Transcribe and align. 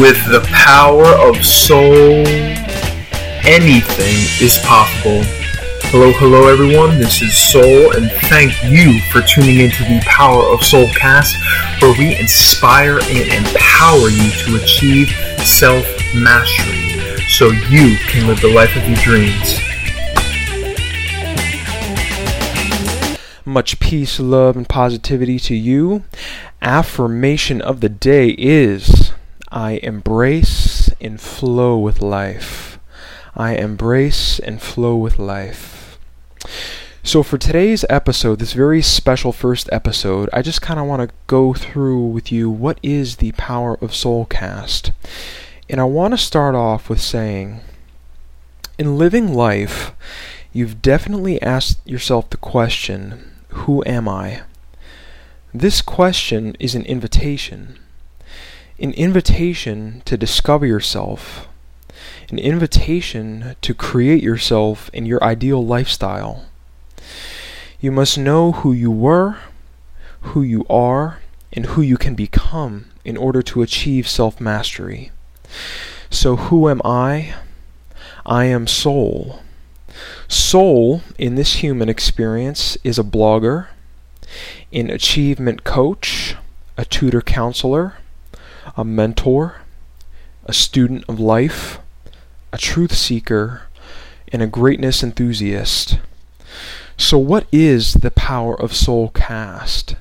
With 0.00 0.24
the 0.24 0.40
power 0.50 1.04
of 1.04 1.44
soul, 1.44 2.26
anything 3.44 4.16
is 4.40 4.56
possible. 4.64 5.20
Hello, 5.92 6.12
hello, 6.12 6.48
everyone. 6.48 6.98
This 6.98 7.20
is 7.20 7.36
Soul, 7.36 7.94
and 7.94 8.10
thank 8.30 8.54
you 8.64 8.98
for 9.10 9.20
tuning 9.20 9.60
into 9.60 9.84
the 9.84 10.00
Power 10.06 10.44
of 10.44 10.64
Soul 10.64 10.88
cast, 10.96 11.36
where 11.82 11.92
we 11.98 12.18
inspire 12.18 13.00
and 13.00 13.46
empower 13.46 14.08
you 14.08 14.30
to 14.30 14.56
achieve 14.56 15.10
self 15.44 15.84
mastery 16.14 17.20
so 17.28 17.50
you 17.50 17.98
can 18.08 18.26
live 18.26 18.40
the 18.40 18.48
life 18.48 18.74
of 18.74 18.88
your 18.88 18.96
dreams. 19.04 19.58
Much 23.44 23.78
peace, 23.78 24.18
love, 24.18 24.56
and 24.56 24.66
positivity 24.66 25.38
to 25.38 25.54
you. 25.54 26.04
Affirmation 26.62 27.60
of 27.60 27.82
the 27.82 27.90
day 27.90 28.30
is 28.38 29.12
I 29.54 29.80
embrace 29.82 30.88
and 30.98 31.20
flow 31.20 31.76
with 31.76 32.00
life. 32.00 32.78
I 33.36 33.54
embrace 33.54 34.38
and 34.38 34.62
flow 34.62 34.96
with 34.96 35.18
life. 35.18 35.98
So, 37.02 37.22
for 37.22 37.36
today's 37.36 37.84
episode, 37.90 38.38
this 38.38 38.54
very 38.54 38.80
special 38.80 39.30
first 39.30 39.68
episode, 39.70 40.30
I 40.32 40.40
just 40.40 40.62
kind 40.62 40.80
of 40.80 40.86
want 40.86 41.06
to 41.06 41.14
go 41.26 41.52
through 41.52 42.06
with 42.06 42.32
you 42.32 42.48
what 42.48 42.78
is 42.82 43.16
the 43.16 43.32
power 43.32 43.74
of 43.82 43.90
Soulcast. 43.90 44.92
And 45.68 45.82
I 45.82 45.84
want 45.84 46.14
to 46.14 46.18
start 46.18 46.54
off 46.54 46.88
with 46.88 47.02
saying, 47.02 47.60
in 48.78 48.96
living 48.96 49.34
life, 49.34 49.92
you've 50.54 50.80
definitely 50.80 51.42
asked 51.42 51.86
yourself 51.86 52.30
the 52.30 52.38
question, 52.38 53.30
Who 53.48 53.84
am 53.84 54.08
I? 54.08 54.44
This 55.52 55.82
question 55.82 56.56
is 56.58 56.74
an 56.74 56.86
invitation 56.86 57.78
an 58.82 58.92
invitation 58.94 60.02
to 60.04 60.16
discover 60.16 60.66
yourself, 60.66 61.46
an 62.30 62.38
invitation 62.40 63.54
to 63.60 63.72
create 63.72 64.20
yourself 64.20 64.90
in 64.92 65.06
your 65.06 65.22
ideal 65.22 65.64
lifestyle. 65.64 66.46
You 67.80 67.92
must 67.92 68.18
know 68.18 68.50
who 68.50 68.72
you 68.72 68.90
were, 68.90 69.38
who 70.22 70.42
you 70.42 70.66
are, 70.68 71.20
and 71.52 71.66
who 71.66 71.80
you 71.80 71.96
can 71.96 72.16
become 72.16 72.86
in 73.04 73.16
order 73.16 73.40
to 73.42 73.62
achieve 73.62 74.08
self 74.08 74.40
mastery. 74.40 75.12
So, 76.10 76.34
who 76.34 76.68
am 76.68 76.82
I? 76.84 77.34
I 78.26 78.46
am 78.46 78.66
soul. 78.66 79.42
Soul, 80.26 81.02
in 81.18 81.36
this 81.36 81.56
human 81.56 81.88
experience, 81.88 82.76
is 82.82 82.98
a 82.98 83.04
blogger, 83.04 83.68
an 84.72 84.90
achievement 84.90 85.62
coach, 85.62 86.34
a 86.76 86.84
tutor 86.84 87.20
counselor, 87.20 87.94
a 88.76 88.84
mentor, 88.84 89.56
a 90.44 90.52
student 90.52 91.04
of 91.08 91.20
life, 91.20 91.78
a 92.52 92.58
truth 92.58 92.94
seeker, 92.94 93.62
and 94.32 94.42
a 94.42 94.46
greatness 94.46 95.02
enthusiast. 95.02 95.98
So, 96.96 97.18
what 97.18 97.46
is 97.52 97.94
the 97.94 98.10
power 98.10 98.60
of 98.60 98.74
soul 98.74 99.10
cast? 99.10 99.96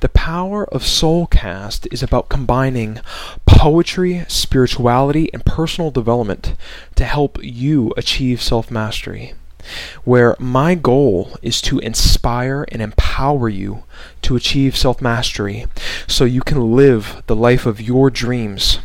The 0.00 0.08
power 0.08 0.64
of 0.72 0.86
soul 0.86 1.26
cast 1.26 1.88
is 1.90 2.02
about 2.02 2.28
combining 2.28 3.00
poetry, 3.46 4.24
spirituality, 4.28 5.28
and 5.32 5.44
personal 5.44 5.90
development 5.90 6.54
to 6.94 7.04
help 7.04 7.42
you 7.42 7.92
achieve 7.96 8.40
self 8.40 8.70
mastery 8.70 9.34
where 10.04 10.36
my 10.38 10.74
goal 10.74 11.36
is 11.42 11.60
to 11.62 11.78
inspire 11.80 12.66
and 12.70 12.80
empower 12.80 13.48
you 13.48 13.84
to 14.22 14.36
achieve 14.36 14.76
self 14.76 15.00
mastery 15.00 15.66
so 16.06 16.24
you 16.24 16.42
can 16.42 16.74
live 16.74 17.22
the 17.26 17.36
life 17.36 17.66
of 17.66 17.80
your 17.80 18.10
dreams. 18.10 18.80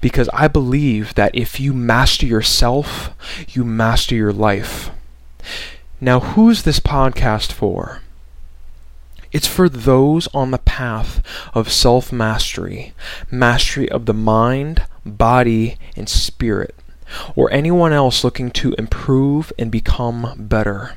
Because 0.00 0.28
I 0.34 0.48
believe 0.48 1.14
that 1.14 1.34
if 1.34 1.58
you 1.58 1.72
master 1.72 2.26
yourself, 2.26 3.10
you 3.48 3.64
master 3.64 4.14
your 4.14 4.32
life. 4.32 4.90
Now, 6.00 6.20
who's 6.20 6.62
this 6.62 6.80
podcast 6.80 7.52
for? 7.52 8.02
It's 9.32 9.46
for 9.46 9.70
those 9.70 10.28
on 10.34 10.50
the 10.50 10.58
path 10.58 11.22
of 11.54 11.72
self 11.72 12.12
mastery, 12.12 12.92
mastery 13.30 13.88
of 13.88 14.04
the 14.04 14.12
mind, 14.12 14.82
body, 15.06 15.78
and 15.96 16.08
spirit 16.08 16.74
or 17.36 17.52
anyone 17.52 17.92
else 17.92 18.24
looking 18.24 18.50
to 18.52 18.74
improve 18.78 19.52
and 19.58 19.70
become 19.70 20.34
better. 20.36 20.96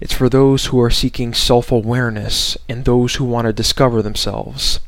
It's 0.00 0.12
for 0.12 0.28
those 0.28 0.66
who 0.66 0.80
are 0.80 0.90
seeking 0.90 1.34
self 1.34 1.70
awareness 1.70 2.56
and 2.68 2.84
those 2.84 3.16
who 3.16 3.24
want 3.24 3.46
to 3.46 3.52
discover 3.52 4.02
themselves. 4.02 4.80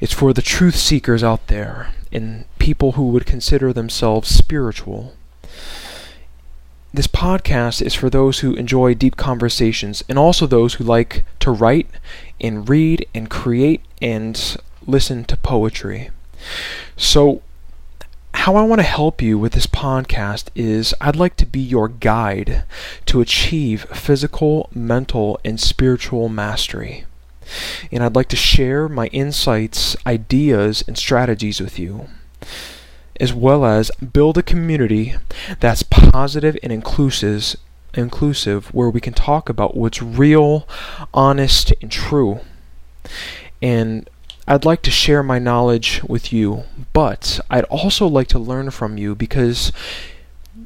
It's 0.00 0.14
for 0.14 0.32
the 0.32 0.42
truth 0.42 0.76
seekers 0.76 1.22
out 1.22 1.46
there 1.48 1.92
and 2.12 2.44
people 2.58 2.92
who 2.92 3.08
would 3.08 3.26
consider 3.26 3.72
themselves 3.72 4.28
spiritual. 4.28 5.14
This 6.92 7.06
podcast 7.06 7.80
is 7.80 7.94
for 7.94 8.10
those 8.10 8.40
who 8.40 8.54
enjoy 8.54 8.94
deep 8.94 9.16
conversations 9.16 10.02
and 10.08 10.18
also 10.18 10.46
those 10.46 10.74
who 10.74 10.84
like 10.84 11.24
to 11.38 11.52
write 11.52 11.88
and 12.40 12.68
read 12.68 13.06
and 13.14 13.30
create 13.30 13.82
and 14.02 14.56
listen 14.86 15.24
to 15.26 15.36
poetry. 15.36 16.10
So, 16.96 17.42
how 18.40 18.56
I 18.56 18.62
want 18.62 18.78
to 18.78 18.86
help 18.86 19.20
you 19.20 19.38
with 19.38 19.52
this 19.52 19.66
podcast 19.66 20.48
is 20.54 20.94
I'd 20.98 21.14
like 21.14 21.36
to 21.36 21.44
be 21.44 21.60
your 21.60 21.88
guide 21.88 22.62
to 23.04 23.20
achieve 23.20 23.84
physical, 23.92 24.70
mental, 24.74 25.38
and 25.44 25.60
spiritual 25.60 26.30
mastery. 26.30 27.04
And 27.92 28.02
I'd 28.02 28.16
like 28.16 28.30
to 28.30 28.36
share 28.36 28.88
my 28.88 29.08
insights, 29.08 29.94
ideas, 30.06 30.82
and 30.86 30.96
strategies 30.96 31.60
with 31.60 31.78
you, 31.78 32.08
as 33.20 33.34
well 33.34 33.66
as 33.66 33.90
build 33.96 34.38
a 34.38 34.42
community 34.42 35.16
that's 35.60 35.82
positive 35.82 36.56
and 36.62 36.72
inclusive, 36.72 37.56
inclusive 37.92 38.72
where 38.72 38.88
we 38.88 39.02
can 39.02 39.12
talk 39.12 39.50
about 39.50 39.76
what's 39.76 40.00
real, 40.00 40.66
honest, 41.12 41.74
and 41.82 41.92
true. 41.92 42.40
And 43.60 44.08
I'd 44.48 44.64
like 44.64 44.82
to 44.82 44.90
share 44.90 45.22
my 45.22 45.38
knowledge 45.38 46.02
with 46.08 46.32
you, 46.32 46.64
but 46.92 47.40
I'd 47.50 47.64
also 47.64 48.06
like 48.06 48.28
to 48.28 48.38
learn 48.38 48.70
from 48.70 48.98
you 48.98 49.14
because 49.14 49.72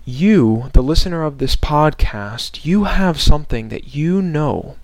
you, 0.04 0.70
the 0.72 0.82
listener 0.82 1.22
of 1.22 1.38
this 1.38 1.56
podcast, 1.56 2.64
you 2.64 2.84
have 2.84 3.20
something 3.20 3.68
that 3.68 3.94
you 3.94 4.22
know 4.22 4.76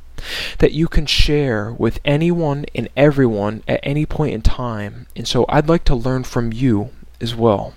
that 0.58 0.72
you 0.72 0.86
can 0.86 1.06
share 1.06 1.72
with 1.72 1.98
anyone 2.04 2.66
and 2.74 2.88
everyone 2.96 3.62
at 3.66 3.80
any 3.82 4.04
point 4.04 4.34
in 4.34 4.42
time. 4.42 5.06
And 5.16 5.26
so 5.26 5.46
I'd 5.48 5.68
like 5.68 5.84
to 5.84 5.94
learn 5.94 6.24
from 6.24 6.52
you 6.52 6.90
as 7.20 7.34
well. 7.34 7.74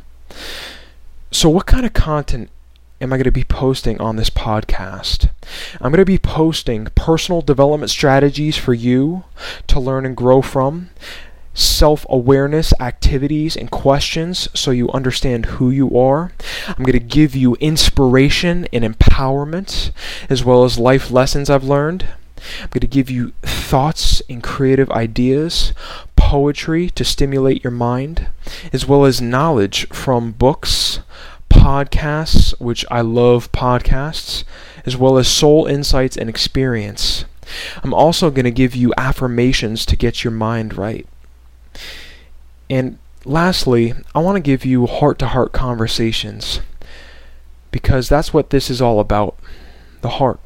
So, 1.32 1.50
what 1.50 1.66
kind 1.66 1.86
of 1.86 1.94
content 1.94 2.50
am 3.04 3.12
I 3.12 3.18
going 3.18 3.26
to 3.26 3.32
be 3.32 3.44
posting 3.44 4.00
on 4.00 4.16
this 4.16 4.30
podcast? 4.30 5.30
I'm 5.82 5.92
going 5.92 5.98
to 5.98 6.06
be 6.06 6.18
posting 6.18 6.86
personal 6.96 7.42
development 7.42 7.90
strategies 7.90 8.56
for 8.56 8.74
you 8.74 9.26
to 9.68 9.80
learn 9.80 10.06
and 10.06 10.16
grow 10.16 10.42
from, 10.42 10.90
self 11.54 12.06
awareness 12.10 12.74
activities 12.80 13.58
and 13.58 13.70
questions 13.70 14.48
so 14.54 14.72
you 14.72 14.90
understand 14.92 15.48
who 15.48 15.70
you 15.70 16.00
are. 16.00 16.32
I'm 16.70 16.86
going 16.86 16.94
to 16.94 17.00
give 17.00 17.36
you 17.36 17.56
inspiration 17.56 18.68
and 18.72 18.86
empowerment, 18.86 19.92
as 20.30 20.46
well 20.46 20.64
as 20.64 20.80
life 20.80 21.12
lessons 21.12 21.50
I've 21.50 21.66
learned. 21.66 22.08
I'm 22.62 22.70
going 22.70 22.82
to 22.82 22.88
give 22.88 23.10
you 23.10 23.34
thoughts 23.42 24.22
and 24.30 24.42
creative 24.42 24.90
ideas, 24.92 25.74
poetry 26.16 26.90
to 26.92 27.04
stimulate 27.04 27.64
your 27.66 27.72
mind, 27.72 28.28
as 28.72 28.88
well 28.88 29.04
as 29.04 29.22
knowledge 29.22 29.88
from 29.90 30.32
books, 30.32 31.00
podcasts, 31.54 32.60
which 32.60 32.86
I 32.92 33.02
love 33.02 33.52
podcasts, 33.52 34.44
as 34.86 34.98
well 34.98 35.18
as 35.18 35.28
soul 35.28 35.66
insights 35.66 36.18
and 36.18 36.30
experience. 36.30 37.26
I'm 37.84 37.94
also 37.94 38.32
going 38.32 38.46
to 38.46 38.52
give 38.52 38.76
you 38.76 38.94
affirmations 38.98 39.86
to 39.86 39.96
get 39.96 40.24
your 40.24 40.32
mind 40.32 40.78
right. 40.78 41.08
And 42.70 42.98
lastly, 43.26 43.94
I 44.16 44.20
want 44.20 44.36
to 44.36 44.42
give 44.42 44.66
you 44.66 44.88
heart 44.88 45.20
to 45.20 45.28
heart 45.28 45.54
conversations 45.54 46.62
because 47.72 48.10
that's 48.10 48.34
what 48.34 48.50
this 48.50 48.70
is 48.70 48.82
all 48.82 49.00
about 49.00 49.38
the 50.02 50.10
heart. 50.10 50.40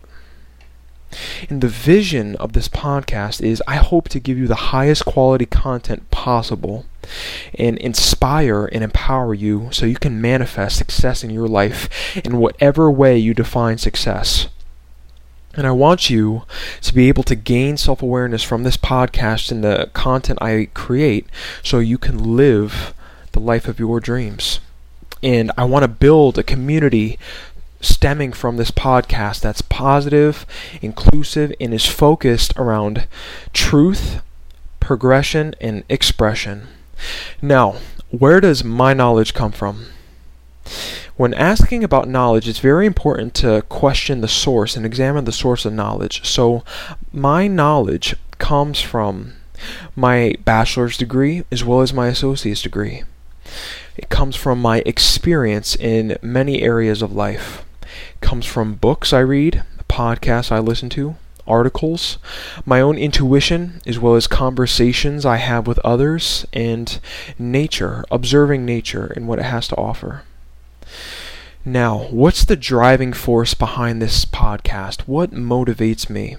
And 1.49 1.61
the 1.61 1.67
vision 1.67 2.35
of 2.37 2.53
this 2.53 2.67
podcast 2.67 3.41
is 3.41 3.63
I 3.67 3.75
hope 3.75 4.09
to 4.09 4.19
give 4.19 4.37
you 4.37 4.47
the 4.47 4.55
highest 4.55 5.05
quality 5.05 5.45
content 5.45 6.09
possible 6.11 6.85
and 7.53 7.77
inspire 7.77 8.65
and 8.65 8.83
empower 8.83 9.33
you 9.33 9.69
so 9.71 9.85
you 9.85 9.95
can 9.95 10.21
manifest 10.21 10.77
success 10.77 11.23
in 11.23 11.29
your 11.29 11.47
life 11.47 11.89
in 12.17 12.37
whatever 12.37 12.91
way 12.91 13.17
you 13.17 13.33
define 13.33 13.77
success. 13.77 14.47
And 15.53 15.65
I 15.65 15.71
want 15.71 16.09
you 16.09 16.43
to 16.81 16.93
be 16.93 17.07
able 17.07 17.23
to 17.23 17.35
gain 17.35 17.77
self 17.77 18.03
awareness 18.03 18.43
from 18.43 18.63
this 18.63 18.77
podcast 18.77 19.51
and 19.51 19.63
the 19.63 19.89
content 19.93 20.39
I 20.41 20.69
create 20.75 21.25
so 21.63 21.79
you 21.79 21.97
can 21.97 22.37
live 22.37 22.93
the 23.31 23.39
life 23.39 23.67
of 23.67 23.79
your 23.79 23.99
dreams. 23.99 24.59
And 25.23 25.51
I 25.57 25.63
want 25.63 25.81
to 25.81 25.87
build 25.87 26.37
a 26.37 26.43
community 26.43 27.17
stemming 27.81 28.33
from 28.33 28.57
this 28.57 28.71
podcast 28.71 29.41
that's 29.41 29.61
positive, 29.61 30.45
inclusive, 30.81 31.53
and 31.59 31.73
is 31.73 31.85
focused 31.85 32.53
around 32.57 33.07
truth, 33.53 34.21
progression, 34.79 35.53
and 35.61 35.83
expression. 35.89 36.67
Now, 37.41 37.75
where 38.09 38.39
does 38.39 38.63
my 38.63 38.93
knowledge 38.93 39.33
come 39.33 39.51
from? 39.51 39.87
When 41.15 41.33
asking 41.33 41.83
about 41.83 42.07
knowledge, 42.07 42.47
it's 42.47 42.59
very 42.59 42.85
important 42.85 43.33
to 43.35 43.63
question 43.69 44.21
the 44.21 44.27
source 44.27 44.75
and 44.75 44.85
examine 44.85 45.25
the 45.25 45.31
source 45.31 45.65
of 45.65 45.73
knowledge. 45.73 46.25
So, 46.25 46.63
my 47.11 47.47
knowledge 47.47 48.15
comes 48.37 48.81
from 48.81 49.33
my 49.95 50.35
bachelor's 50.45 50.97
degree 50.97 51.43
as 51.51 51.63
well 51.63 51.81
as 51.81 51.93
my 51.93 52.07
associate's 52.07 52.61
degree. 52.61 53.03
It 53.97 54.09
comes 54.09 54.35
from 54.35 54.61
my 54.61 54.83
experience 54.85 55.75
in 55.75 56.17
many 56.21 56.61
areas 56.61 57.01
of 57.01 57.13
life. 57.13 57.65
Comes 58.21 58.45
from 58.45 58.75
books 58.75 59.13
I 59.13 59.19
read, 59.19 59.63
podcasts 59.89 60.51
I 60.51 60.59
listen 60.59 60.89
to, 60.89 61.15
articles, 61.47 62.17
my 62.65 62.81
own 62.81 62.97
intuition, 62.97 63.81
as 63.85 63.99
well 63.99 64.15
as 64.15 64.27
conversations 64.27 65.25
I 65.25 65.37
have 65.37 65.67
with 65.67 65.79
others, 65.79 66.45
and 66.53 66.99
nature, 67.39 68.03
observing 68.11 68.65
nature 68.65 69.11
and 69.15 69.27
what 69.27 69.39
it 69.39 69.45
has 69.45 69.67
to 69.69 69.77
offer. 69.77 70.23
Now, 71.63 72.07
what's 72.11 72.45
the 72.45 72.55
driving 72.55 73.13
force 73.13 73.53
behind 73.53 74.01
this 74.01 74.25
podcast? 74.25 75.01
What 75.01 75.31
motivates 75.31 76.09
me? 76.09 76.37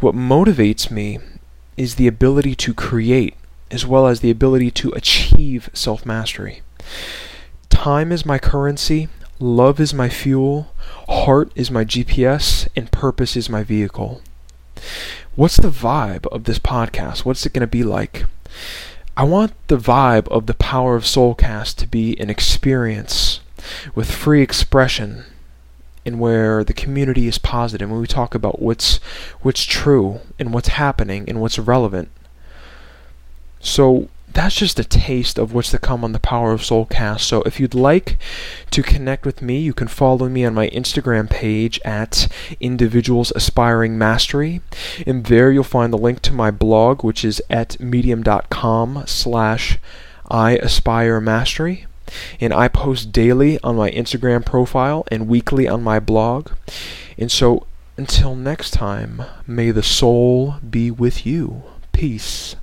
What 0.00 0.14
motivates 0.14 0.90
me 0.90 1.18
is 1.76 1.96
the 1.96 2.06
ability 2.06 2.54
to 2.56 2.74
create 2.74 3.34
as 3.70 3.84
well 3.84 4.06
as 4.06 4.20
the 4.20 4.30
ability 4.30 4.70
to 4.70 4.90
achieve 4.92 5.68
self 5.72 6.06
mastery. 6.06 6.62
Time 7.68 8.12
is 8.12 8.24
my 8.24 8.38
currency, 8.38 9.08
love 9.44 9.78
is 9.78 9.92
my 9.92 10.08
fuel, 10.08 10.72
heart 11.06 11.52
is 11.54 11.70
my 11.70 11.84
GPS, 11.84 12.66
and 12.74 12.90
purpose 12.90 13.36
is 13.36 13.50
my 13.50 13.62
vehicle. 13.62 14.22
What's 15.36 15.58
the 15.58 15.68
vibe 15.68 16.26
of 16.28 16.44
this 16.44 16.58
podcast? 16.58 17.24
What's 17.24 17.44
it 17.44 17.52
going 17.52 17.60
to 17.60 17.66
be 17.66 17.84
like? 17.84 18.24
I 19.16 19.24
want 19.24 19.52
the 19.68 19.76
vibe 19.76 20.26
of 20.28 20.46
the 20.46 20.54
Power 20.54 20.96
of 20.96 21.04
Soulcast 21.04 21.76
to 21.76 21.86
be 21.86 22.18
an 22.18 22.30
experience 22.30 23.40
with 23.94 24.10
free 24.10 24.42
expression 24.42 25.24
and 26.06 26.18
where 26.18 26.64
the 26.64 26.72
community 26.72 27.28
is 27.28 27.38
positive 27.38 27.90
when 27.90 28.00
we 28.00 28.06
talk 28.06 28.34
about 28.34 28.60
what's 28.60 28.96
what's 29.40 29.64
true 29.64 30.20
and 30.38 30.52
what's 30.52 30.68
happening 30.68 31.24
and 31.28 31.40
what's 31.40 31.58
relevant. 31.58 32.10
So 33.60 34.08
that's 34.34 34.56
just 34.56 34.78
a 34.78 34.84
taste 34.84 35.38
of 35.38 35.54
what's 35.54 35.70
to 35.70 35.78
come 35.78 36.04
on 36.04 36.12
the 36.12 36.18
Power 36.18 36.52
of 36.52 36.60
Soulcast. 36.60 37.20
So 37.20 37.42
if 37.42 37.58
you'd 37.58 37.74
like 37.74 38.18
to 38.70 38.82
connect 38.82 39.24
with 39.24 39.40
me, 39.40 39.60
you 39.60 39.72
can 39.72 39.88
follow 39.88 40.28
me 40.28 40.44
on 40.44 40.54
my 40.54 40.68
Instagram 40.70 41.30
page 41.30 41.80
at 41.84 42.28
Individuals 42.60 43.32
Aspiring 43.34 43.96
Mastery. 43.96 44.60
And 45.06 45.24
there 45.26 45.50
you'll 45.50 45.64
find 45.64 45.92
the 45.92 45.98
link 45.98 46.20
to 46.22 46.32
my 46.32 46.50
blog, 46.50 47.02
which 47.02 47.24
is 47.24 47.40
at 47.48 47.78
medium.com 47.80 49.04
slash 49.06 49.78
I 50.28 50.56
Aspire 50.56 51.20
Mastery 51.20 51.86
and 52.40 52.52
I 52.52 52.68
post 52.68 53.12
daily 53.12 53.58
on 53.62 53.76
my 53.76 53.90
Instagram 53.90 54.44
profile 54.44 55.06
and 55.10 55.28
weekly 55.28 55.68
on 55.68 55.82
my 55.82 56.00
blog. 56.00 56.50
And 57.18 57.30
so 57.30 57.66
until 57.96 58.34
next 58.34 58.72
time, 58.72 59.22
may 59.46 59.70
the 59.70 59.82
soul 59.82 60.56
be 60.68 60.90
with 60.90 61.24
you. 61.24 61.62
Peace. 61.92 62.56